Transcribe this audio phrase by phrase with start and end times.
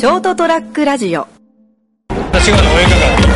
[0.00, 1.26] ショートトラックラジオ。
[2.08, 2.84] 私がの映
[3.26, 3.29] 画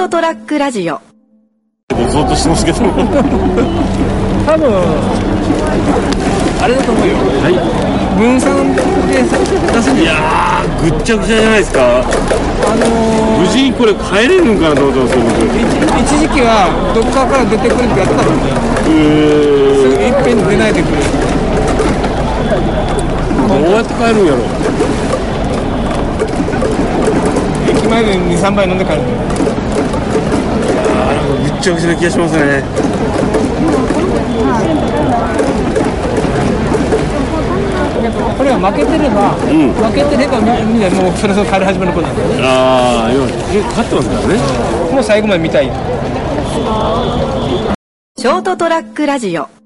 [0.00, 0.94] トトラックラジオ。
[1.90, 2.78] ぼーっとしてますけど。
[2.80, 3.04] 多分
[6.56, 7.16] あれだと思うよ。
[7.44, 7.60] はい
[8.16, 9.28] 分散で出
[9.82, 10.04] すんい。
[10.08, 12.00] やーぐっちゃぐちゃじゃないですか。
[12.00, 12.08] あ
[12.80, 15.20] の無事にこれ帰れるんかなと思ってますよ
[15.52, 18.56] 一一時期はどこかから出てくるってやってたのに
[18.88, 20.96] えすぐいっぺんに出ないでくる。
[23.36, 24.48] ー、どうやって帰るんやろ
[27.68, 29.02] 駅前で23杯飲んで帰る。
[29.02, 29.29] あーぐ
[31.60, 32.62] っちゃぐちゃな気がしますね。
[38.38, 39.70] これは負けてれば、ん。
[39.74, 42.36] 負けてればみみんなもうそろそろ帰り始めることなんだよね。
[42.42, 43.12] ああ
[43.76, 44.34] 勝ってますからね。
[44.90, 45.66] もう最後まで見たい。
[45.66, 45.74] よ
[48.16, 49.59] ショートトラックラジオ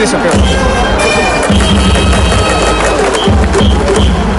[0.00, 0.36] もう決まりでしょ今日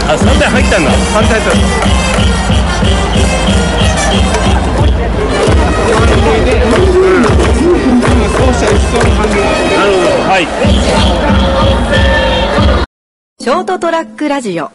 [0.09, 0.91] あ3点入ったんだ。
[0.91, 1.51] 3点入った
[13.43, 14.69] ショートトラックラジオ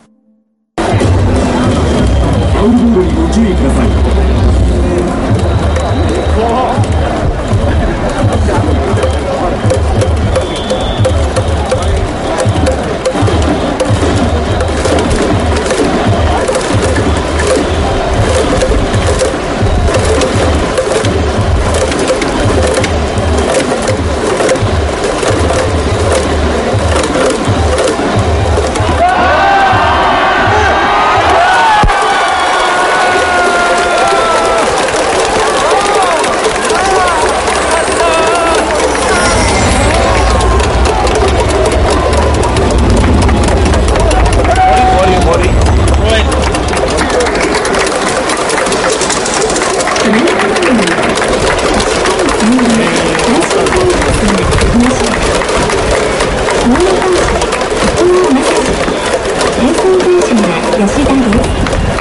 [56.87, 56.91] ん。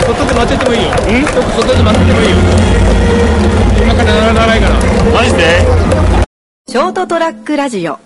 [0.06, 0.92] 外で待っててもいいよ
[3.82, 4.76] 今からならないから
[5.12, 5.66] マジで
[6.68, 8.00] ショートトラックラジオ「